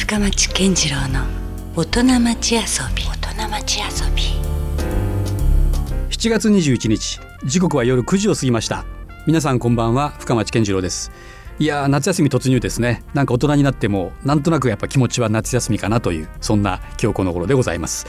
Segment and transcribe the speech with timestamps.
[0.00, 1.26] 深町健次郎の
[1.76, 2.60] 大人町遊
[2.96, 3.04] び。
[3.04, 4.22] 大人町遊び。
[6.08, 8.86] 7月21日時刻は夜9時を過ぎました。
[9.26, 11.12] 皆さんこんばんは深町健次郎です。
[11.58, 13.04] いやー夏休み突入ですね。
[13.12, 18.06] なんか大人になってもなんとなくやっぱ気持ちは夏休みかなというそんな今日この頃でございます。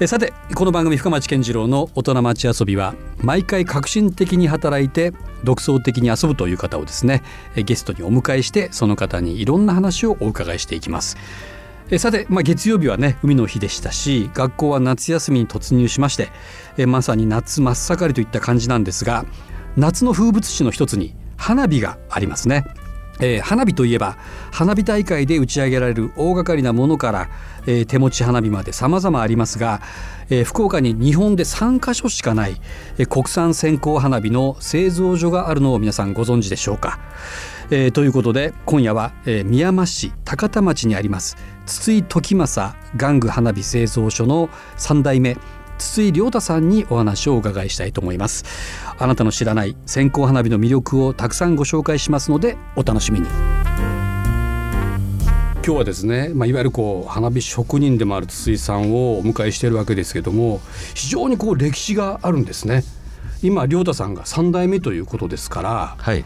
[0.00, 5.12] えさてこの番組深町健次郎の大人町遊びは毎回革新的に働いて
[5.44, 7.22] 独創的に遊ぶという方をですね
[7.54, 11.16] ゲストにお迎えしてその方にいろんな話をお伺いしていきます
[11.90, 16.30] えさて、まあ、月曜日はね海の日でしたし学校は夏休みに突入しまして
[16.76, 19.24] えまさに夏真っ盛りといった感じなんですが
[19.76, 22.64] 夏の風物詩の一つに花火がありますね。
[23.20, 24.16] えー花火といえば
[24.50, 27.28] 花火大会で打ち上げられる大掛かりなものから、
[27.66, 29.80] えー手持ち花火まで様々ありますが、
[30.30, 32.60] えー福岡に日本で3カ所しかない、
[32.98, 36.98] え国産線香花火の製造所があるのを皆さんご存知でしょうか。
[37.70, 45.38] えということで今夜は、え宮山市高田町にあります筒井時政玩具花火製造所の3代目
[45.78, 48.44] 筒井亮太さんにお話をお伺いしたいと思います。
[48.98, 53.26] あなたの知らない線香花火の魅力をたくさんご紹介しますのでお楽しみに。
[55.66, 60.60] 今日はですね、まあ、いわゆるこう花火職人でもある筒井さんをお迎えしているわけですけども
[60.94, 62.84] 非常にこう歴史があるんですね。
[63.42, 66.24] 今亮太さんが3代目ということですからはい。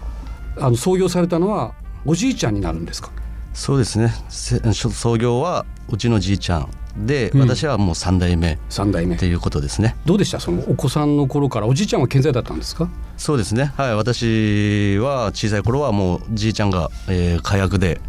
[0.59, 3.13] あの創業されたのはおじいちゃんになるんですか？
[3.55, 4.13] そうですね。
[4.29, 6.69] せ創業はうちのじいちゃん
[7.07, 7.41] で、うん。
[7.41, 9.17] 私はもう3代目3代目。
[9.17, 9.97] っていうことですね。
[10.05, 10.41] どうでした？
[10.41, 12.89] そのお子さんの頃からおじいちゃんは健在だったんですか？
[13.17, 13.73] そうですね。
[13.77, 18.01] はい私は小さい頃はもうじいちゃんが、えー火薬で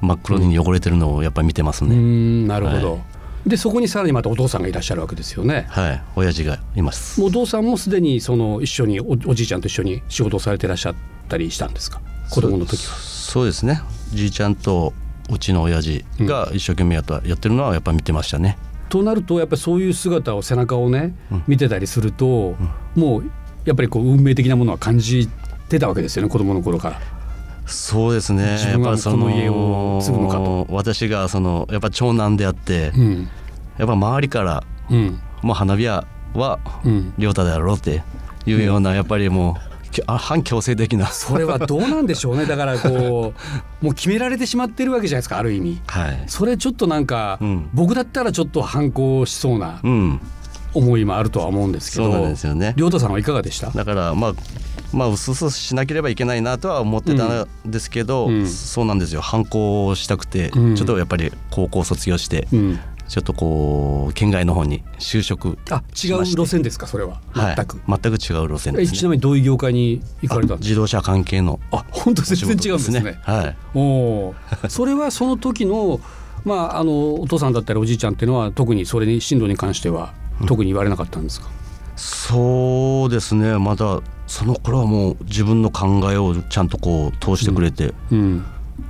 [0.00, 2.98] 真っ黒に汚れてるのをやっぱり見てますね、んなるほど、は
[3.46, 3.48] い。
[3.50, 5.66] でそこにさらにまたお父さんがいらっしゃるわけですよね。
[5.68, 7.22] はい親父がいます。
[7.22, 10.94] お父さんもすでにその一緒におおじいちゃんと一緒に仕事をされてらっしゃっ
[11.28, 12.00] たりしたんですか？
[12.30, 12.94] 子供の時は。
[12.96, 13.82] そうですね。
[14.12, 14.92] じいちゃんと
[15.30, 18.58] うちの親父が一生懸命やったやってるのはやっぱ見てましたね。
[18.88, 21.44] となるとやっぱりそういう姿を背中をね、うん。
[21.46, 22.56] 見てたりすると、
[22.94, 23.30] もう
[23.64, 25.28] やっぱりこう運命的なものは感じ
[25.68, 27.00] てたわけですよね子供の頃から。
[27.66, 28.54] そうですね。
[28.54, 30.66] 自分はやっぱりそこの家を継ぐのかと。
[30.70, 33.28] 私がそのやっぱ長男であって、うん。
[33.78, 35.20] やっぱ周りからうん。
[35.42, 36.04] もう花火屋
[36.34, 38.02] はうん、亮太だろうって
[38.46, 39.69] いうようなやっぱりもうき
[40.06, 41.06] あ反強制的な。
[41.08, 42.46] それはどうなんでしょうね。
[42.46, 43.34] だからこ
[43.82, 45.80] うもう決められてしまってるわけじゃないですかある意味。
[45.86, 46.22] はい。
[46.26, 47.68] それちょっとなんか、うん。
[47.74, 50.20] 僕だったらちょっと反抗しそうなうん。
[50.72, 52.04] 思いもあるとは思うんですけど。
[52.12, 52.74] そうなんですよね。
[52.76, 53.70] 亮太さんはいかがでした？
[53.70, 54.34] だからまあ
[54.92, 57.46] まあうすうすしなければいけないなとは思ってたん。
[57.66, 58.46] ですけど、うん。
[58.46, 59.20] そうなんですよ。
[59.20, 60.76] 反抗をしたくて、うん。
[60.76, 62.78] ちょっとやっぱり高校卒業して、うん、
[63.10, 67.20] ちょっとこう県外の方に就職あ違う路線ですかそれは？
[67.34, 68.20] 全く、はい、全く。
[68.20, 68.98] 違う路線えですね。
[68.98, 73.18] ちなみにどういう業界に行かれたんです自動車関係のかあ本当全然違うんですね。
[73.22, 73.56] はい。
[73.76, 74.32] お
[74.70, 75.98] それはその時の
[76.44, 80.12] まああのお父さんだったりおじいちゃんっていうのは特にそれに進路に関しては
[80.46, 81.48] 特に言われなかったんですか、
[81.96, 83.58] そうですね。
[83.58, 88.44] まだその頃はもう自分の考えをちゃんとこう通してくれて、うん、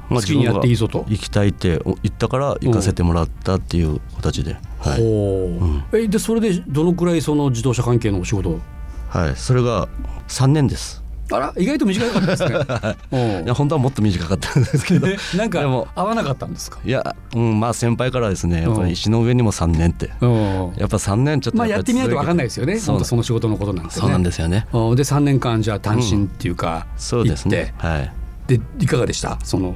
[0.08, 1.04] ま好きにやっていいぞと。
[1.08, 5.00] 行きたいって言ったから行かせてもらったっていう形で、はい。
[5.00, 5.58] ほ
[5.92, 5.96] う。
[5.96, 8.60] えでそれでどのくらいその自動車関係のお仕事を？
[9.08, 9.88] はい、それが
[10.28, 11.00] 3年です。
[11.32, 12.50] あら意外と短かったですね。
[13.44, 15.06] いや本当はもっと短かったんですけど。
[15.36, 16.78] なんかでも合わなかったんですか？
[16.84, 20.10] いや、うん、まあ先輩からですねやっぱうんり石の上にも3年って。
[20.20, 20.26] う。
[20.26, 22.78] んやっぱ3年ちょっとまあやってみないと分かんないいですよね。
[22.78, 24.00] そその仕事のことなんてね。
[24.00, 24.66] そうなんですよね。
[24.72, 24.92] う。
[24.92, 27.74] んで3年間じゃあ単身っていうか、そうですね。
[27.80, 28.12] 行はい、
[28.58, 29.38] でいかがでした？
[29.44, 29.74] その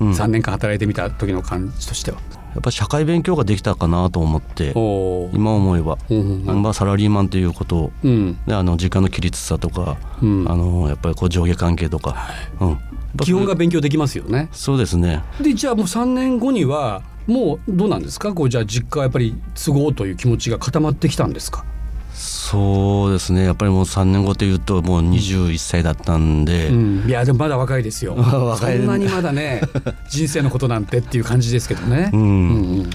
[0.00, 2.18] うん、3や年間働いてみた時の感じとしては。
[2.58, 8.38] っぱ社会勉強ができたかなと思って今思えば、うんうんまあ、サラリーマンということをうん。
[8.46, 10.50] であの時間の規律さとか、うん。
[10.50, 12.16] あのやっぱりこう上下関係とか、
[12.60, 12.78] うん、
[13.18, 14.48] 基本が勉強できますよね。
[14.52, 15.22] そうですね。
[15.40, 18.34] でじゃあもう3年後にはもうどうなんですか？
[18.34, 21.64] こうじゃあ実家はやっぱり都合という気持ちが固まってきたんですか？
[22.14, 23.44] そうですね。
[23.44, 28.14] やっぱりもう3年後っていうともう21歳だったんで、うん、いやでもまだ若いですよ。
[28.16, 29.62] 若いそんなにまだね
[30.08, 32.20] 人生のことなんてっていう感じですけどね、うん。
[32.20, 32.90] うんうん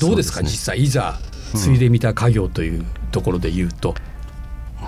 [0.00, 0.48] どうですかね。
[0.50, 1.20] 実際いざ
[1.54, 3.94] 継いでみた家業というところで言うと、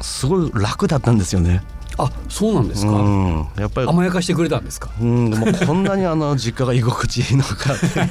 [0.03, 1.63] すごい楽だったんですよね。
[1.99, 3.89] あそうなんですか、うん、やっぱり。
[3.89, 4.91] 甘やかしてくれたんですか。
[5.01, 8.03] うん、もうこんなにあの実家が居心地いいのかってい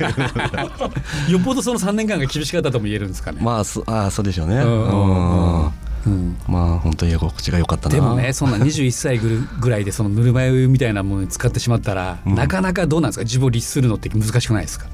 [1.30, 1.32] う。
[1.34, 4.56] よっぽどその3年間が厳しかったとも言えるんですかね、まあそあそうでしょうね。
[4.58, 5.72] うんうんうんうん。
[6.06, 6.38] うん。
[6.48, 7.96] まあ本当に居心地が良かったな。
[7.96, 12.36] でもねそんな21歳ぐるぐらいでそのぬるま湯みたいなものに使ってしまったら、うん。
[12.36, 13.24] なかなかどうなんですか？
[13.24, 14.88] 自分を律するのって難しくないですか？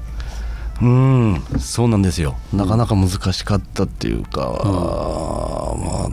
[0.80, 2.36] うん、そうなんですよ。
[2.52, 6.08] なかなか難しかったっていうか、まあ、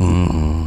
[0.00, 0.59] うん、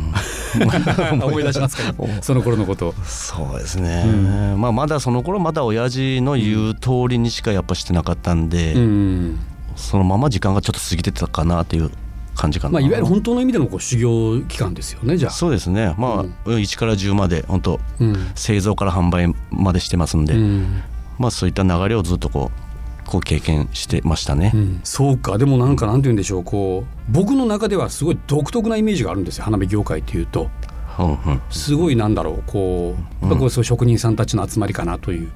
[1.21, 2.93] 思い出しますかその頃のこと。
[3.03, 4.09] そうですね、う
[4.55, 9.39] ん、まあまだその頃まだ親父の言う通りにしかやっぱしてなかったんで、うん、
[9.75, 11.91] そのまま時間がちょっと過ぎてたかなっていう
[12.35, 15.31] 感じかな、まあ、いわゆる本当の意味でのこう修行期間ですよねじゃあ。
[15.31, 15.93] そうですね。
[15.97, 20.83] まあ、うん、1から10まで本当、うん、製造から販売までしてますんで、うん、
[21.19, 22.72] まあそういった流れをずっとこう
[23.13, 25.37] こう経験してましたね、うん、そうか。
[25.37, 26.43] でもなんかなんて言うんでしょう。
[26.43, 29.43] こう僕の中ではすごい独特なイメージがあるんですよ。
[29.43, 30.49] 花火業界っていうと。
[30.97, 32.43] うんうん、すごいなんだろう。
[32.47, 35.27] こう,、うん、こうそう職人さんたちの集まりかなという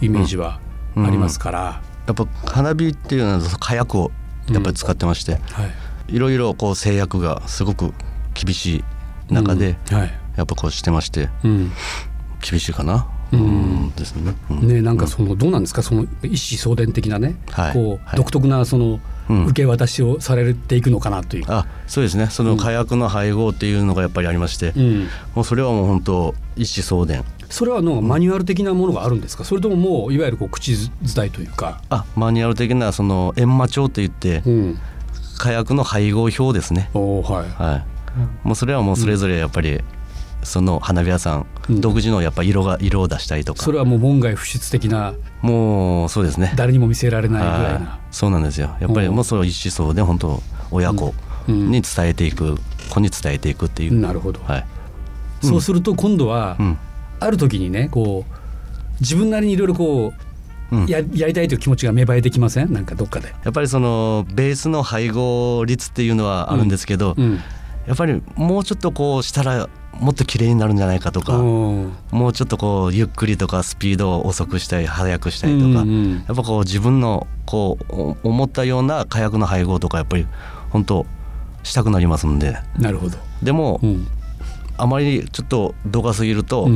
[0.00, 0.60] イメージは
[0.94, 4.12] ありますから、やっぱ花火っていうのは火薬を
[4.50, 5.64] やっぱり使ってまして、は
[6.08, 7.92] い、いろいろこう制約がすごく
[8.34, 8.84] 厳し
[9.28, 13.08] い中で、はい、やっぱこうしてまして、厳しいかな。
[13.32, 13.92] うん。
[13.96, 14.34] ですね。
[14.50, 15.82] ねなんかそのどうなんですか？
[15.82, 21.44] その一子相伝的なね、はい、こう独特なその受け渡しをされていくのかなという。
[21.48, 22.28] あそうですね。
[22.28, 27.24] その火薬の配合っていうのがやっぱりありまして、うん、もうそれはもう本当一子相伝。
[27.50, 29.44] それはのマニュアル的なものがあるんですか？
[29.44, 31.80] それとももういわゆるこう口伝いというか？
[31.88, 34.78] あマニュアル的なその閻魔帳といって、うん、
[35.38, 36.90] 火薬の配合表ですね。
[36.94, 37.84] おはい、は
[38.44, 39.80] い、もうそれはもうそれぞれやっぱり、
[40.42, 43.62] その花火屋さん、独自のやっぱ色が色を出したりとか。
[43.62, 46.52] それはもう門外不出的なもうそうですね。
[46.56, 47.98] 誰にも見せられないぐらいな。
[48.10, 48.76] そうなんですよ。
[48.80, 51.12] やっぱりもうその一思想で本当親子
[51.48, 52.56] に伝えていく、
[52.88, 54.00] 子に伝えていくっていう。
[54.00, 54.66] なるほど、はい、
[55.42, 56.56] そうすると今度は、
[57.20, 58.34] ある時にねこう
[59.00, 60.12] 自分なりにいろいろこ
[60.70, 62.72] うややりたいという気持ちが芽生えてきません？
[62.72, 63.34] なんかどっかで。
[63.44, 67.24] やっぱりそのベースの配合率っていうのはあるんですけど、うん。
[67.24, 67.34] うん、
[67.86, 80.26] やっぱりもうちょっとこうしたらもっと綺麗になるんじゃないかとかもうちょっとこうゆっくりとかスピードを遅くしたり速くしたりとか、うんうん、やっぱこう自分のこう思ったような火薬の配合とかやっぱり
[80.70, 81.06] 本当
[81.62, 82.58] したくなりますんで。
[82.78, 83.18] なるほど。
[83.42, 84.06] でも、うん、
[84.76, 86.68] あまりちょっと度が過ぎると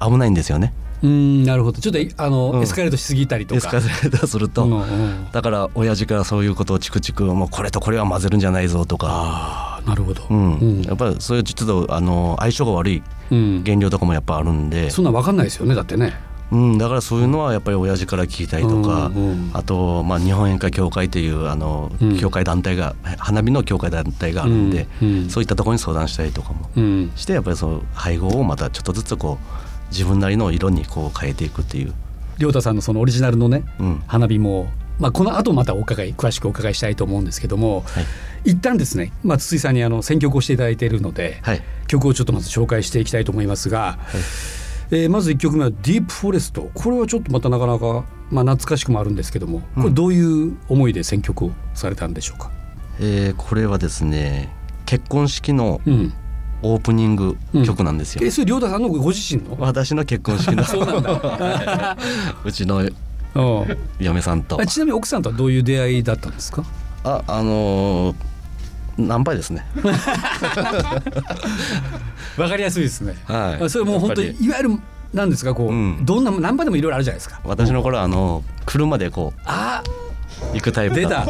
[0.00, 0.72] 危ないんですよね。
[1.02, 1.80] うんなるほど。
[1.80, 3.58] ちょっとあの、うん、エスカレートしすぎたりとか。
[3.58, 10.58] エスカレートすると、うんうん、だから親父からそういうことをチクチクもうこれとこれは混ぜるんじゃないぞとかなるほど、うん。
[10.58, 16.14] うん、やっぱりそういうちょっとあの相性が悪い原料とかもやっぱあるんで、そんな分かんないですよねだってね。
[16.52, 21.90] うん、だからそういうのはやっぱり親父から聞いたりとか、うんうん、あと、まあ、日本演歌協会というあの、
[22.20, 26.68] 協会団体が花火の協会団体があるんで、うんうん、そういったところに相談したりとかも
[27.16, 31.94] して、やっぱりその配合をまたちょっとずつこう自分なりの色にこう変えていくっていう。
[32.38, 34.68] 亮太さんのそのオリジナルのね、うん、花火も
[35.02, 38.00] まあ、この後またお伺い詳しくお伺いしたいと思うんですけども、は
[38.44, 43.98] い、一旦ですね、まあ、筒井さんにあの選曲をしていただいているので、はい、曲をちょっとまず紹介していきたいと思いますが、は
[44.92, 52.52] い、えー、まず1曲目は「ディープフォレスト」これはちょっとまたなかなか、まあ、懐かしくもあるんですけどもこれどういう思いで選曲をされたんでしょうか、
[53.00, 54.54] うん、えー、これはですね
[54.86, 56.12] 結婚式の、うん
[56.62, 58.20] オープニング曲なんですよ。
[58.22, 59.56] うん、えそれ亮太さんのご自身の？
[59.58, 60.62] 私の結婚式の。
[60.64, 61.96] そうなんだ。
[62.44, 62.88] うちの
[64.00, 64.64] 嫁さんと。
[64.66, 66.64] ちなみに奥さんとはどういう出会いだったんですか？
[67.04, 68.14] ああのー、
[68.98, 69.66] ナンパですね。
[72.36, 74.78] わかりやすいですね、はい、それもう本当にいわゆる
[75.12, 77.40] なんですかこう、うん、どんなナンパでもいろいろあるじゃないですか。
[77.44, 79.40] 私の頃はあの車でこう。
[79.44, 79.82] あ
[80.54, 81.26] 行くタイプ出た、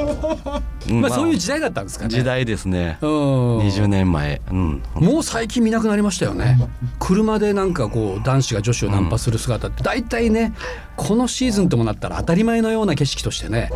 [0.88, 2.10] うん、まあそういう時代だったんですかね。
[2.10, 2.98] 時代ですね。
[3.00, 6.58] 20年前、うん、もう最近見なくなりましたよね。
[6.98, 10.54] 車でなんかこう男子が女子をナンパする姿って大体ね
[10.96, 13.70] このシーズンともなったら当たり前のような景色としてね、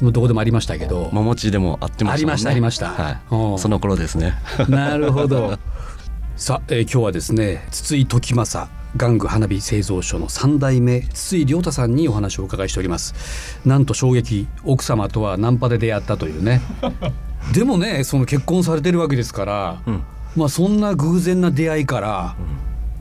[0.00, 1.08] うん、どこでもありましたけど。
[1.12, 4.34] 桃地でもあってました、ね、ありましたありました、はい、その頃ですね。
[4.68, 5.58] なるほど
[6.36, 13.60] さあ、えー、今日はですね筒井時政玩具花火製造所の3代目筒井亮太さんにお話をお伺いしております。
[13.64, 16.60] なんと衝撃奥様とはナンパで出会ったというね。
[17.54, 20.02] でもねその結婚されてるわけですから、うん、
[20.36, 22.36] まあそんな偶然な出会いから、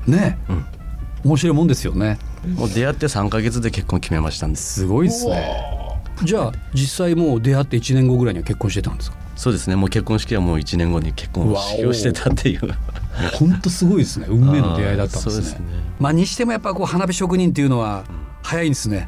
[0.07, 0.65] うん、ね、うん、
[1.25, 2.19] 面白いもんですよね。
[2.55, 4.57] もう出会って3か月で結婚決めましたんで。
[4.57, 5.49] すすごいですね。
[6.23, 9.17] じゃあ実際もう出会って1年後ぐらいには結婚してたんですか？
[9.35, 9.75] そうですね。
[9.75, 12.61] もう結婚式はもう1年後に結婚式をしてたっていう
[13.33, 14.27] 本当すごいですね。
[14.29, 15.59] 運命の出会いだったんですね。
[15.59, 15.65] ね。
[15.99, 18.03] まあにしてもやっぱこう花火職人っていうのは
[18.41, 19.07] 早いんですね。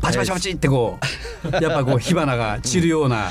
[0.00, 0.98] パチパチパチってこ
[1.44, 3.30] うやっぱこう火花が散るような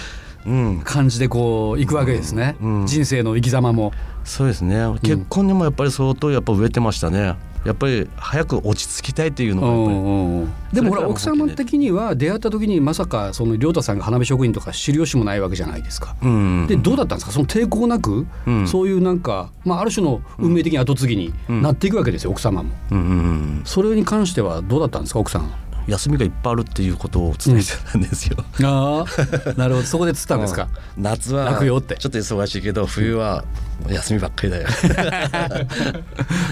[0.85, 2.55] 感じでこういくわけですね、
[2.85, 3.91] 人生の生き様も。
[4.23, 4.77] そうですね。
[5.01, 16.15] 結婚にもやっぱり相当やっぱ植えてましたね、やっぱり早く落ち着きたいっていうのがやっぱり、うんうん、でもほら奥様的には出会った時にまさかその亮太さんが花火職人とか知る由もないわけじゃないですか。
[16.23, 17.31] うんうん、でどうだったんですか？
[17.31, 23.11] その抵抗なく、うん、そういうなんか、まあ、ある種の運命的に後継ぎになっていくわけですよ、奥様も、うんうんう
[23.59, 23.61] ん。
[23.63, 25.51] それに関してはどうだったんですか奥さん。
[25.87, 28.37] 休みがいっぱいあるっていうことを伝えてたんですよ。
[28.59, 29.85] うん、ああなるほど。
[29.87, 30.67] そこで釣ったんですか？
[30.97, 33.43] 夏はちょっと忙しいけど冬は
[33.89, 34.67] 休みばっかりだよ。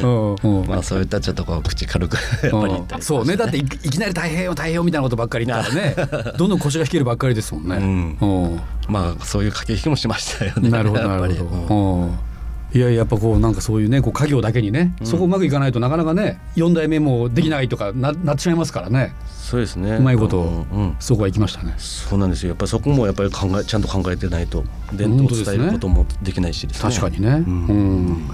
[0.68, 3.38] まあそういったちょっとこう口軽くやっぱり言ったりそうね。
[3.38, 5.96] だっていきなり大変よ大変よみたいなことばっかり言ったらね。
[6.38, 7.76] どんどん腰が引けるばっかりですもんね。
[7.78, 7.80] う
[8.26, 10.70] ん、まあそういう駆け引きもしましたよね。
[10.70, 12.29] なるほどなるほど。
[12.74, 19.14] いややっぱこうなんかそういうねこう家業だけにね、そこうまくいかないとなかなかね4代目もできないとかななってしまいますからね。
[19.28, 19.96] そうですね。
[19.96, 21.74] うまいこと、うん、そこは行きましたね。
[21.80, 22.50] そうなんですよ。
[22.50, 28.30] やっぱりそこもやっぱり考えちゃんと考えてないと伝統を伝えることもできないし、ね、確かにね、うん、うん、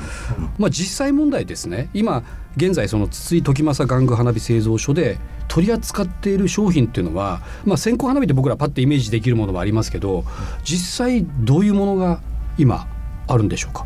[0.57, 1.89] まあ実際問題ですね。
[1.93, 2.23] 今
[2.57, 10.25] 現在その筒井時政玩具花火製造所で取り扱っている商品っていうのは、まあ、線香花火って僕らパッとイメージできるものもありますけど
[10.63, 12.19] 実際どういうものが
[12.57, 12.87] 今
[13.27, 13.85] あるんでしょうか？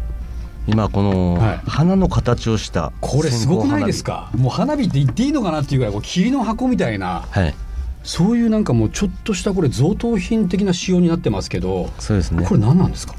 [0.71, 4.29] 今この花の形をした、これすごくないですか？
[4.35, 7.55] もう花火って言っていいのかなっていうぐらいこう霧の箱みたいな、はい、
[8.03, 12.45] そういうなんかもうちょっとしたこれ贈答品的な仕様になってますけどそうですね。
[12.45, 13.15] これ何なんですか？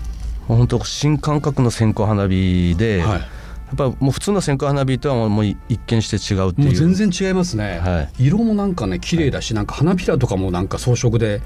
[0.47, 6.75] 本当新感覚の線香花火で、はい、やっぱもう普通の線香花火とはもう一見して違うっていう。
[6.75, 11.42] 全然違いますね、はい、色もなんかね綺麗だし、なんか花びらとかもなんか装飾で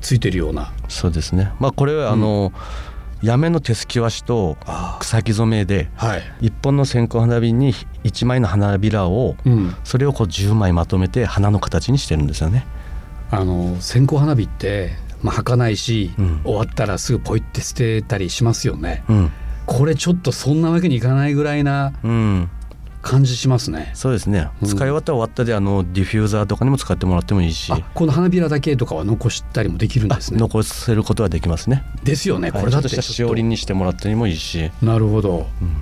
[0.00, 1.52] ついてるような、うん、そうですね。
[1.60, 4.56] まあこれはあの、うんやめの手すき和紙と
[5.00, 5.88] 草木染めで
[6.40, 7.72] 一本の線香花火に
[8.04, 9.36] 1枚の花びらを、
[9.84, 12.66] それをこう10枚まとめて花の形にしてるんですよね。
[13.30, 14.92] あの線香花火って、
[15.22, 19.02] まあ、儚ないし、うん、終わったらすぐポイって捨てたりしますよね。
[19.08, 19.32] うん、
[19.66, 21.92] これちょっとそんなわけにいかないぐらいな
[23.06, 23.92] 感じしますね。
[23.94, 24.48] そうですね。
[24.64, 30.40] 使い終わったら終わったであのディフューザーとかにも使ってもらってもいいし、この花びらだけとかは残したりもできるんですね。
[30.40, 31.84] 残せることはできますね。
[32.02, 32.50] ですよね。
[32.50, 34.70] これだとしたしおりにしてもらってもいいし。
[34.82, 35.46] なるほど。
[35.62, 35.76] うん、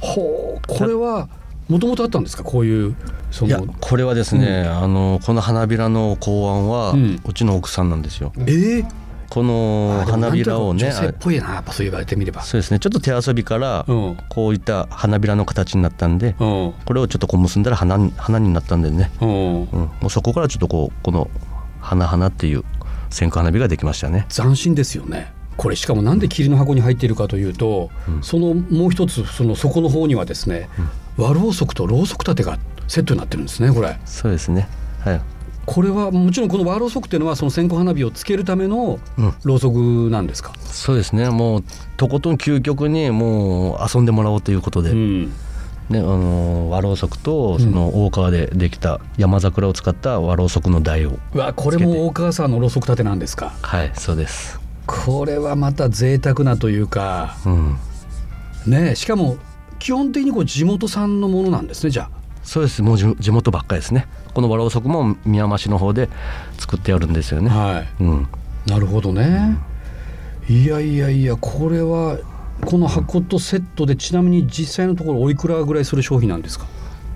[0.00, 1.28] ほうこれは。
[1.68, 2.42] もともとあったんですか？
[2.42, 2.96] こういう
[3.30, 8.32] そのこれはですね、うん、あのこの花びらの考案は、うん、うちの奥さんなんですよ。
[8.38, 8.86] えー、
[9.30, 12.42] この花びらをね女性っぽいなやっぱそう言われてみれば。
[12.42, 12.80] そうですね。
[12.80, 13.86] ちょっと手遊びから
[14.28, 21.30] こういった花びらの形になったんで、うん、これをちょっとこう結んだら花花になったんでね、うん、うん、もうそこからちょっとこうこの
[21.80, 22.64] 花花っていう
[23.08, 24.26] 線香花火ができましたね。
[24.28, 25.32] 斬新ですよね。
[25.56, 30.68] これしかもなんで霧の箱に入っているかというと、うん、そのもう一つその底の方にはですね、
[31.16, 32.58] 和ろうそくとろうそく立てが
[32.88, 33.96] セットになってるんですねこれ。
[34.06, 34.68] そうですね。
[35.00, 35.20] はい
[35.72, 38.98] これはもちろんこのワーローソクっていうのはその線香花火をつけるための
[39.44, 41.30] ろうそくなんですか、うん、そうですね。
[41.30, 41.64] もう
[41.96, 45.30] とことん究極にもう遊んでもらおうということで、うん、ね、
[45.90, 53.52] あの和ろうそくとその大川でできた山桜を使った和ろうそくの台をうわこれも大川さんのろうそく立てなんですか？
[53.62, 54.58] はいそうです。
[54.86, 57.76] これはまた贅沢なというか、うん、
[58.66, 59.36] ねしかも
[59.78, 62.82] 基本的にこう地元産のものなんですねじゃあそうです。
[62.82, 64.06] もう地元ばっかりですね。
[64.34, 66.08] このわらおそくも宮間市の方で
[66.58, 67.50] 作ってあるんですよね。
[67.50, 68.28] はい、うん、
[68.66, 69.58] なるほどね、
[70.48, 72.18] うん、いやいやいやこれは
[72.64, 76.66] この箱とセットでちなみに実際のところおいくらぐらいする商品なんですか？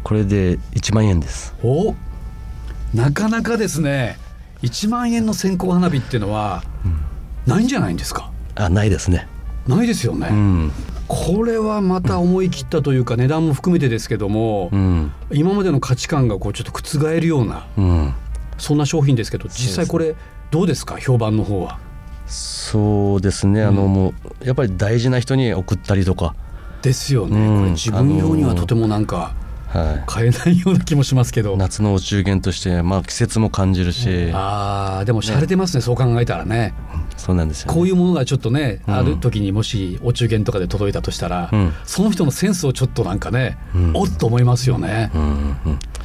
[0.02, 1.54] これで1万円です。
[1.62, 1.94] お
[2.92, 4.18] なかなかですね。
[4.62, 6.62] 1万円の線香花火っていうのは
[7.46, 9.28] ないんじゃないんですか、あないですね
[9.66, 10.72] ないですよね、うん、
[11.08, 18.14] これはまた思い切ったというか値段も含めてですけども、うん、今までの価値観がこうちょっと覆るような、うん、
[18.58, 20.14] そんな商品ですけど実際これ
[20.50, 20.98] どうですか？
[20.98, 21.78] 評判の方は。
[22.26, 26.34] そうですね、あのもうやっぱり大事な人に送ったりとか。
[26.80, 29.34] ですよね、これ自分用にはとてもなんか。
[30.06, 31.56] 買えないような気もしますけど。
[31.56, 36.74] 夏のお中元として、まあ、季節も感じるし、うん、ああでも洒落てますね、ね、そう考えたらね。
[37.16, 43.58] そうなんですよ、ね、こういうものがちょっとね、うん、ある時にもしお中元とかで届いたとしたら、うん、その人のセンスをちょっとなんかね、
[43.94, 45.10] おっと思いますよね。
[45.14, 45.56] うん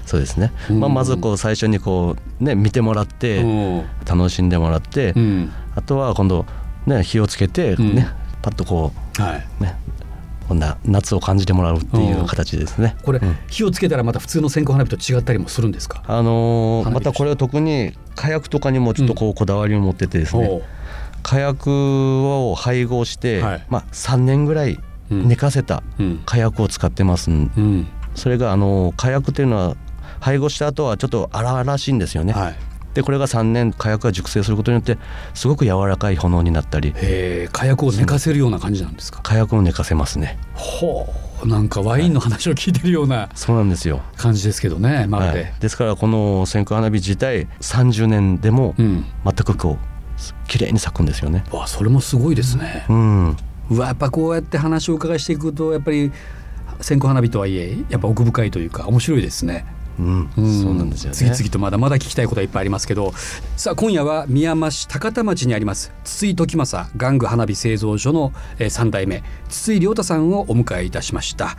[0.06, 3.46] そうですね、まあ、まずこう最初にこう、ね、見てもらって
[4.08, 5.14] 楽しんでもらって、
[5.76, 6.48] あとは今度、
[6.88, 8.08] ね、火をつけてね、
[8.42, 9.48] パッとこう、はい。
[9.62, 9.76] ね、
[10.50, 12.98] こんな夏を感じてもらうっていう形ですね。
[13.04, 16.04] これ、うん、火をつけたらまた普通の線香花火と違ったりもするんですか？
[16.08, 20.48] あのー、またこれは特に火薬とかにもちょっとこうこだわりを持っててですね。
[20.48, 20.56] う。
[20.58, 20.62] ん、
[21.22, 24.80] 火薬を配合して、はい、まあ三年ぐらい
[25.12, 25.84] 寝かせた
[26.26, 29.76] 火薬を使ってます、うん、それがあの火薬っていうのは
[30.20, 32.56] 配合した後はちょっと荒々しいんですよね、はい、
[32.94, 34.98] でこれが3年火薬が熟成することによって
[35.34, 36.94] すごく柔らかい炎になったり。
[37.52, 39.22] 火薬を寝かせるような感じなんですか？
[39.22, 40.38] 火薬を寝かせますね。
[40.54, 41.08] ほ
[41.44, 41.48] う。
[41.48, 44.02] なんかワインの話を聞いてるような、はい、そうなんですよ。
[44.18, 49.02] 感じですけどねまるで、はい、ですからこの線香花火自体30年でも全
[49.34, 52.86] くこう綺麗に咲くんですよね、わそれもすごいですね。
[52.90, 53.38] うん。
[53.70, 56.12] うわやっぱこうやって話を伺いしていくとやっぱり
[56.82, 59.66] 線香花火とはいえやっぱ奥深いというか面白いですね
[60.00, 63.14] うん、そうなんですよ、ね、次々とまだまだ聞きたいことはいっぱいありますけど。
[63.58, 71.58] さあ今夜は宮山市高田町にあります筒井時政玩具花火製造所の3代目筒井亮太さんをお迎えいたしました、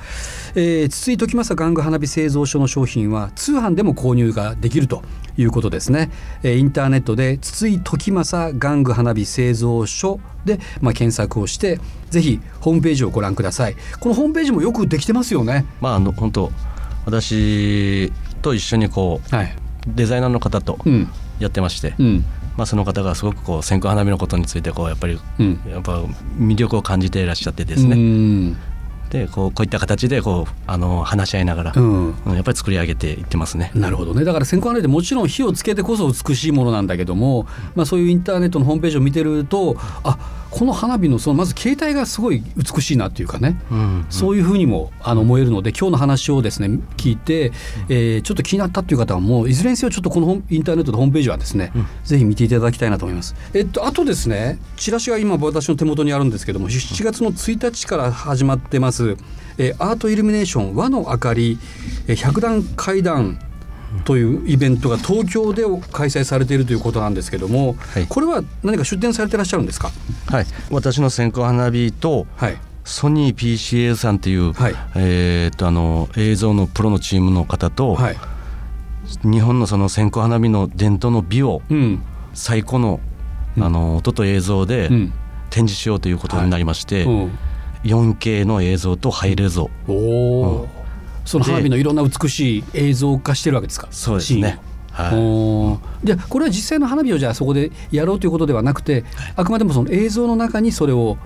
[0.54, 5.02] えー、筒井時政玩具花火製造所の商品は通販でも購入ができると
[5.36, 6.10] いうことですね、
[6.42, 13.76] えー、インターネットで筒井時政玩具花火製造所で、まあ、検索をしてぜひホームページをご覧ください。
[14.00, 15.64] このホームページもよくできてますよね。
[15.80, 16.50] まああの本当
[17.04, 19.54] 私と一緒にこう、はい、
[19.86, 20.78] デザイナーの方と
[21.38, 22.24] やってまして、うん、
[22.56, 26.02] まあ、その方がすごくこう線香花火のことについてこうやっぱり、うん、やっぱ
[26.38, 28.56] 魅力を感じていらっしゃってですね、
[29.10, 33.72] でこうこういった形でこうあの話し合いながら、うん、やっぱり作り上げていってますね。
[33.74, 34.24] なるほどね。
[34.24, 47.52] だから線香花火でもちろん火をつけてこそ美しいものなんだけども、まあ、そういうインターネットのホームページを見てるとあこの花火のそのまず形態がすごい美しいなっていうかね、うんうん、そういうふうにもあの思えるので今日の話をですね聞いて、
[47.88, 53.34] えー、ちょっと気になったっていう方はもういずれにせよちょっとこのインターネットのホームページはですね、うん、ぜひ見ていただきたいなと思います。
[53.54, 59.16] えっとあとですねチラシが今私の手元にあるんですけども7月の1日から始まってます
[59.58, 61.58] えアートイルミネーション和の明かり
[62.16, 63.38] 百段階段
[64.04, 69.90] というイベントが東京で開催されているということなんですけども、はい、これは何か出展されていらっしゃるんですか、
[70.28, 78.16] はい、私の線香花火と、はい、ソニー PCA さんっていう、はい、えー、っとあの映像のプロのチームの方と、はい、
[79.22, 82.02] 日本のその線香花火の伝統の美を、うん、
[82.34, 83.00] 最高の
[83.58, 84.88] あの音と映像で
[85.50, 87.38] 展示しようということになりまして、うん。
[87.84, 89.70] 4K の映像とハイレゾ。
[89.88, 90.68] うん、
[91.24, 93.88] その花火のいろんな美しい映像化してるわけですか。
[93.90, 94.60] そうですね。
[94.92, 99.04] はい、じゃこれは実際の花火をじゃあそこでやろうということではなくて、はい、
[99.36, 101.16] あくまでもその映像の中にそれを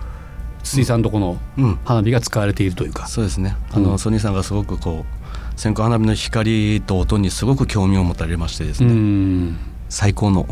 [0.63, 1.39] 筒井さんとこの
[1.85, 3.57] 花火が使われているというか、うん、そうですね。
[3.73, 9.57] あの、うん、ソニーさんがすごくこう線香花火の光と音にすごく興味を持たれましてですね
[9.95, 10.49] 最高の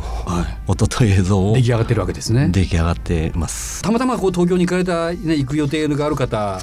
[0.68, 2.48] 音と映像を出来上がってるわけですね。
[2.50, 3.82] 出来上がってます。
[3.82, 6.60] たまたまこう東京に行かれた、ね、行く予定がある方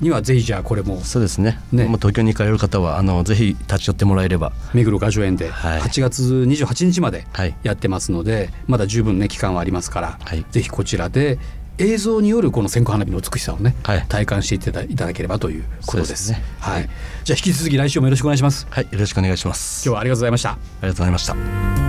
[0.00, 1.60] にはぜひじゃあこれも、そうですね。
[1.70, 1.86] ね。
[1.86, 4.52] 東京に行かれる方はあのぜひ立ち寄ってもらえれば。
[4.74, 7.26] 目黒雅叙園で8月28日まで
[7.62, 11.38] やってますので、はい、まだ十分ね期間はありますから、はい、ぜひこちらで
[11.78, 14.58] 映像によるこの線香花火の美しさをね、はい、体感してい
[14.96, 16.10] ただければということです。
[16.10, 16.88] ですね、はい、
[17.24, 18.66] じゃあ引き続き来週もよろしくお願いします。
[18.70, 19.86] はい、よろしくお願いします。
[19.86, 20.50] 今日はありがとうございました。
[20.50, 21.85] ありがとうございました。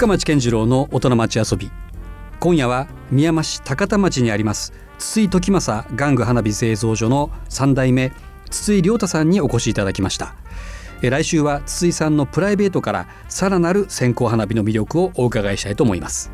[0.00, 1.70] 深町健次郎の大人町遊び。
[2.38, 8.10] 今夜は宮山市高田町にあります筒井時政玩具花火製造所の3代目
[8.48, 10.36] 筒井亮太さんにお越しいただきました。
[11.02, 16.32] 来週は筒井さんのプライベートからさらなる線香花火の魅力をお伺いしたいと思います。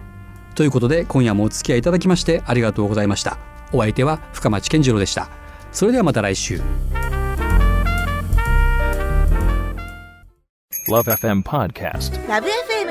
[0.55, 3.37] ということで今夜もお付き合いいただきましてありがとうございました。
[3.72, 5.29] お相手は深町健次郎でした。
[5.72, 6.61] それではまた来週。
[10.88, 12.76] LoveFM Podcast LoveFM